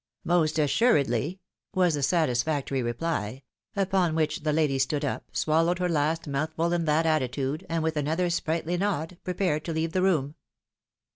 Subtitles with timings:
[0.23, 1.41] "Most assuredly,"
[1.75, 3.43] was the satisfactory reply;
[3.75, 7.95] upon which the lady stood up, swallowed her last mouthful in that attitude, and with
[7.95, 10.33] another sprightly nod, prepared to leave the room.